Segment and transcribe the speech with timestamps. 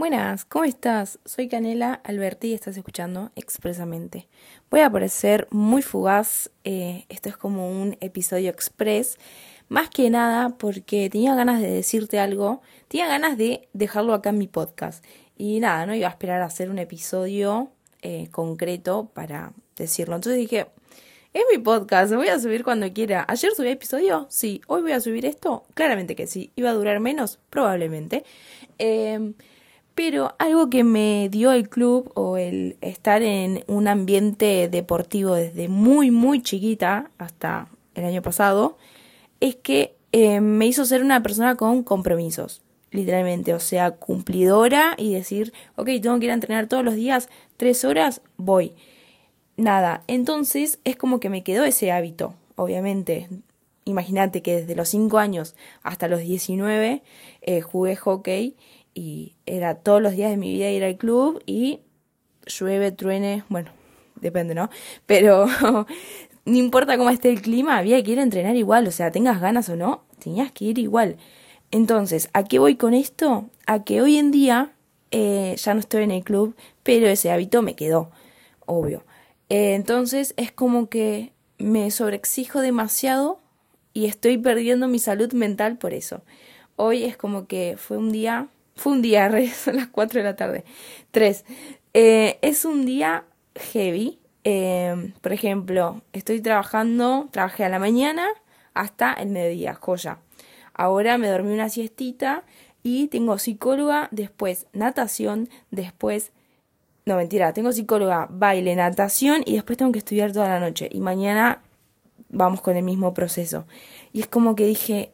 [0.00, 1.18] Buenas, ¿cómo estás?
[1.26, 4.28] Soy Canela Alberti y estás escuchando expresamente.
[4.70, 9.18] Voy a aparecer muy fugaz, eh, esto es como un episodio express,
[9.68, 14.38] más que nada porque tenía ganas de decirte algo, tenía ganas de dejarlo acá en
[14.38, 15.04] mi podcast.
[15.36, 17.70] Y nada, no iba a esperar a hacer un episodio
[18.00, 20.14] eh, concreto para decirlo.
[20.14, 20.68] Entonces dije,
[21.34, 23.26] es mi podcast, voy a subir cuando quiera.
[23.28, 24.26] ¿Ayer subí episodio?
[24.30, 24.62] Sí.
[24.66, 25.64] ¿Hoy voy a subir esto?
[25.74, 26.52] Claramente que sí.
[26.56, 27.38] ¿Iba a durar menos?
[27.50, 28.24] Probablemente.
[28.78, 29.34] Eh,
[30.02, 35.68] pero algo que me dio el club o el estar en un ambiente deportivo desde
[35.68, 38.78] muy, muy chiquita hasta el año pasado,
[39.40, 45.12] es que eh, me hizo ser una persona con compromisos, literalmente, o sea, cumplidora y
[45.12, 48.72] decir, ok, tengo que ir a entrenar todos los días, tres horas, voy.
[49.58, 53.28] Nada, entonces es como que me quedó ese hábito, obviamente.
[53.84, 57.02] Imagínate que desde los cinco años hasta los 19
[57.42, 58.56] eh, jugué hockey
[59.00, 61.80] y era todos los días de mi vida ir al club y
[62.44, 63.70] llueve, truene, bueno,
[64.16, 64.68] depende, ¿no?
[65.06, 65.46] Pero
[66.44, 69.40] no importa cómo esté el clima, había que ir a entrenar igual, o sea, tengas
[69.40, 71.16] ganas o no, tenías que ir igual.
[71.70, 73.48] Entonces, ¿a qué voy con esto?
[73.66, 74.72] A que hoy en día
[75.12, 78.10] eh, ya no estoy en el club, pero ese hábito me quedó,
[78.66, 79.06] obvio.
[79.48, 83.40] Eh, entonces es como que me sobreexijo demasiado
[83.94, 86.20] y estoy perdiendo mi salud mental por eso.
[86.76, 90.36] Hoy es como que fue un día fue un día, son las 4 de la
[90.36, 90.64] tarde.
[91.10, 91.44] 3.
[91.94, 94.18] Eh, es un día heavy.
[94.44, 98.26] Eh, por ejemplo, estoy trabajando, trabajé a la mañana
[98.74, 100.18] hasta el mediodía, joya.
[100.72, 102.44] Ahora me dormí una siestita
[102.82, 106.32] y tengo psicóloga, después natación, después...
[107.06, 110.88] No, mentira, tengo psicóloga, baile, natación y después tengo que estudiar toda la noche.
[110.90, 111.60] Y mañana
[112.28, 113.66] vamos con el mismo proceso.
[114.12, 115.12] Y es como que dije,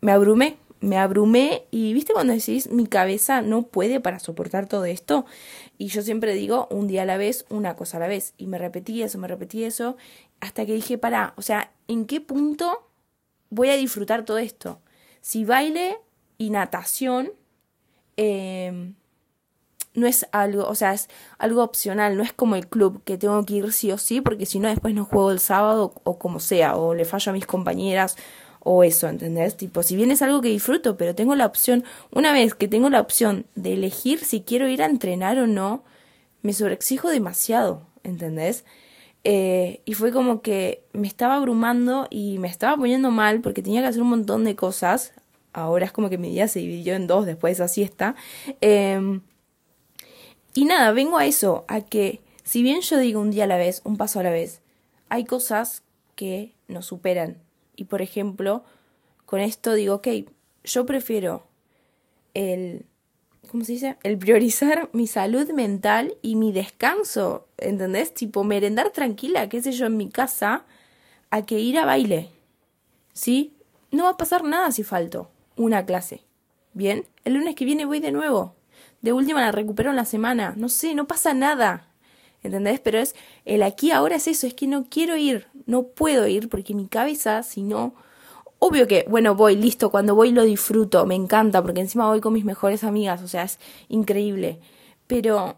[0.00, 4.84] me abrumé, me abrumé y viste cuando decís mi cabeza no puede para soportar todo
[4.84, 5.26] esto
[5.78, 8.46] y yo siempre digo un día a la vez, una cosa a la vez y
[8.46, 9.96] me repetí eso, me repetí eso
[10.40, 12.88] hasta que dije, para, o sea, ¿en qué punto
[13.50, 14.80] voy a disfrutar todo esto?
[15.22, 15.98] Si baile
[16.38, 17.32] y natación
[18.16, 18.92] eh,
[19.94, 21.08] no es algo, o sea, es
[21.38, 24.46] algo opcional, no es como el club que tengo que ir sí o sí porque
[24.46, 27.46] si no después no juego el sábado o como sea o le fallo a mis
[27.46, 28.16] compañeras
[28.68, 29.56] o eso, ¿entendés?
[29.56, 32.90] Tipo, si bien es algo que disfruto, pero tengo la opción, una vez que tengo
[32.90, 35.84] la opción de elegir si quiero ir a entrenar o no,
[36.42, 38.64] me sobreexijo demasiado, ¿entendés?
[39.22, 43.82] Eh, y fue como que me estaba abrumando y me estaba poniendo mal porque tenía
[43.82, 45.12] que hacer un montón de cosas.
[45.52, 48.16] Ahora es como que mi día se dividió en dos después de esa siesta.
[48.60, 49.20] Em,
[50.54, 53.58] y nada, vengo a eso, a que si bien yo digo un día a la
[53.58, 54.60] vez, un paso a la vez,
[55.08, 55.84] hay cosas
[56.16, 58.64] que nos superan y por ejemplo,
[59.24, 60.08] con esto digo, ok,
[60.64, 61.46] yo prefiero
[62.34, 62.86] el,
[63.50, 63.96] ¿cómo se dice?
[64.02, 68.14] El priorizar mi salud mental y mi descanso, ¿entendés?
[68.14, 70.64] Tipo, merendar tranquila, qué sé yo, en mi casa,
[71.30, 72.30] a que ir a baile.
[73.12, 73.54] ¿Sí?
[73.90, 76.22] No va a pasar nada si falto una clase.
[76.74, 77.06] ¿Bien?
[77.24, 78.54] El lunes que viene voy de nuevo.
[79.00, 80.54] De última la recupero en la semana.
[80.56, 81.85] No sé, no pasa nada.
[82.46, 82.80] ¿Entendés?
[82.80, 83.14] Pero es
[83.44, 86.86] el aquí ahora es eso, es que no quiero ir, no puedo ir porque mi
[86.86, 87.94] cabeza, si no,
[88.58, 92.32] obvio que, bueno, voy, listo, cuando voy lo disfruto, me encanta, porque encima voy con
[92.32, 93.58] mis mejores amigas, o sea, es
[93.88, 94.60] increíble.
[95.06, 95.56] Pero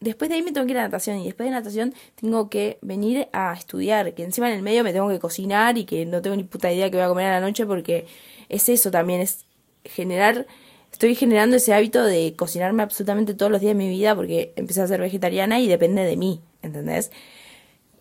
[0.00, 2.78] después de ahí me tengo que ir a natación y después de natación tengo que
[2.82, 6.22] venir a estudiar, que encima en el medio me tengo que cocinar y que no
[6.22, 8.06] tengo ni puta idea que voy a comer a la noche porque
[8.48, 9.44] es eso también, es
[9.84, 10.46] generar
[10.92, 14.82] estoy generando ese hábito de cocinarme absolutamente todos los días de mi vida porque empecé
[14.82, 17.10] a ser vegetariana y depende de mí, ¿entendés?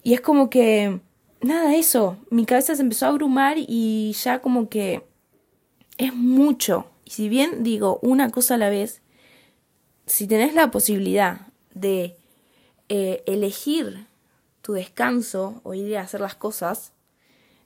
[0.03, 0.99] Y es como que,
[1.41, 5.03] nada, eso, mi cabeza se empezó a abrumar y ya como que
[5.97, 6.87] es mucho.
[7.05, 9.01] Y si bien digo una cosa a la vez,
[10.05, 12.17] si tenés la posibilidad de
[12.89, 14.07] eh, elegir
[14.61, 16.93] tu descanso o ir a hacer las cosas,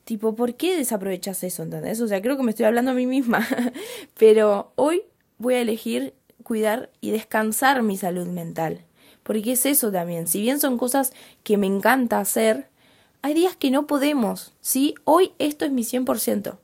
[0.04, 1.64] tipo, ¿por qué desaprovechas eso?
[1.64, 2.02] ¿Entendés?
[2.02, 3.48] O sea, creo que me estoy hablando a mí misma,
[4.18, 5.04] pero hoy
[5.38, 6.14] voy a elegir
[6.44, 8.82] cuidar y descansar mi salud mental.
[9.24, 10.28] Porque es eso también.
[10.28, 11.14] Si bien son cosas
[11.44, 12.68] que me encanta hacer,
[13.22, 14.96] hay días que no podemos, ¿sí?
[15.04, 16.58] Hoy esto es mi 100%.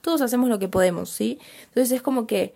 [0.00, 1.38] Todos hacemos lo que podemos, ¿sí?
[1.64, 2.54] Entonces es como que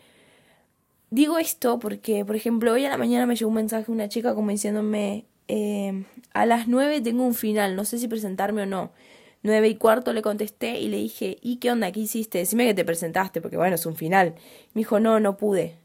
[1.10, 4.08] digo esto porque, por ejemplo, hoy a la mañana me llegó un mensaje de una
[4.08, 8.66] chica como diciéndome, eh, a las 9 tengo un final, no sé si presentarme o
[8.66, 8.92] no.
[9.44, 11.92] Nueve y cuarto le contesté y le dije, ¿y qué onda?
[11.92, 12.38] ¿Qué hiciste?
[12.38, 14.34] Decime que te presentaste, porque bueno, es un final.
[14.72, 15.76] Me dijo, no, no pude.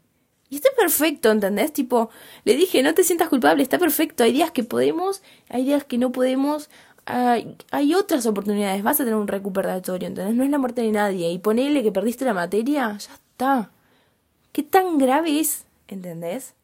[0.48, 1.72] Y está perfecto, ¿entendés?
[1.72, 2.10] Tipo,
[2.44, 4.24] le dije, no te sientas culpable, está perfecto.
[4.24, 6.68] Hay días que podemos, hay días que no podemos.
[7.04, 10.34] Hay, hay otras oportunidades, vas a tener un recuperatorio, ¿entendés?
[10.34, 11.30] No es la muerte de nadie.
[11.30, 13.70] Y ponele que perdiste la materia, ya está.
[14.50, 15.64] ¿Qué tan grave es?
[15.86, 16.54] ¿Entendés?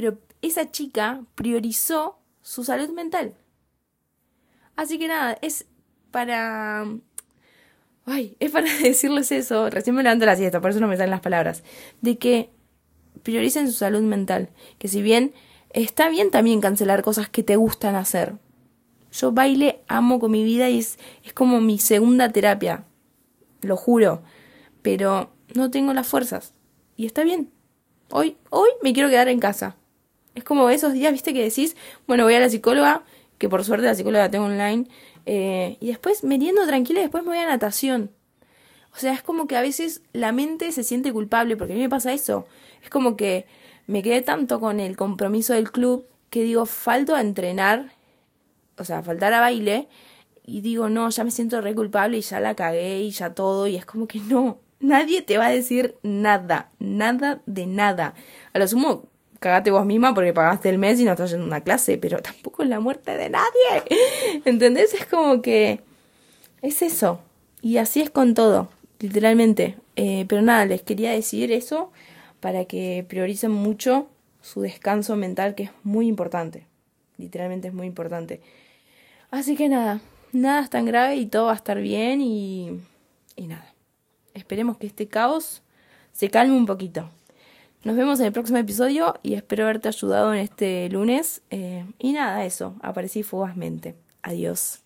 [0.00, 3.34] pero esa chica priorizó su salud mental.
[4.76, 5.66] Así que nada, es
[6.10, 6.86] para...
[8.06, 11.10] Ay, es para decirles eso, recién me levanto la siesta, por eso no me salen
[11.10, 11.62] las palabras,
[12.00, 12.50] de que
[13.22, 14.48] prioricen su salud mental,
[14.78, 15.32] que si bien
[15.70, 18.34] está bien también cancelar cosas que te gustan hacer.
[19.12, 22.84] Yo baile amo con mi vida y es, es como mi segunda terapia,
[23.62, 24.22] lo juro,
[24.82, 26.54] pero no tengo las fuerzas.
[26.96, 27.50] Y está bien.
[28.10, 29.76] Hoy, hoy me quiero quedar en casa.
[30.34, 31.76] Es como esos días, viste, que decís,
[32.06, 33.04] bueno, voy a la psicóloga,
[33.40, 34.86] que por suerte la psicóloga la tengo online,
[35.24, 38.10] eh, y después meriendo tranquila después me voy a natación.
[38.94, 41.80] O sea, es como que a veces la mente se siente culpable, porque a mí
[41.80, 42.46] me pasa eso.
[42.82, 43.46] Es como que
[43.86, 47.92] me quedé tanto con el compromiso del club que digo, falto a entrenar,
[48.76, 49.88] o sea, faltar a baile,
[50.44, 53.68] y digo, no, ya me siento re culpable y ya la cagué y ya todo,
[53.68, 58.14] y es como que no, nadie te va a decir nada, nada de nada.
[58.52, 59.08] A lo sumo,
[59.40, 62.18] cagate vos misma porque pagaste el mes y no estás yendo a una clase, pero
[62.22, 63.82] tampoco es la muerte de nadie.
[64.44, 64.94] ¿Entendés?
[64.94, 65.80] Es como que
[66.62, 67.20] es eso.
[67.62, 68.70] Y así es con todo,
[69.00, 69.76] literalmente.
[69.96, 71.90] Eh, pero nada, les quería decir eso
[72.38, 74.08] para que prioricen mucho
[74.40, 76.66] su descanso mental, que es muy importante.
[77.18, 78.40] Literalmente es muy importante.
[79.30, 80.00] Así que nada,
[80.32, 82.80] nada es tan grave y todo va a estar bien y,
[83.36, 83.74] y nada.
[84.32, 85.62] Esperemos que este caos
[86.12, 87.10] se calme un poquito.
[87.82, 91.42] Nos vemos en el próximo episodio y espero haberte ayudado en este lunes.
[91.50, 93.96] Eh, y nada, eso, aparecí fugazmente.
[94.22, 94.82] Adiós.